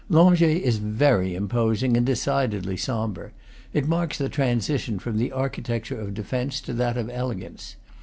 [0.09, 3.29] Langeais is very imposing and decidedly sombre;
[3.71, 7.75] it marks the transition from the architecture of defence to that of elegance.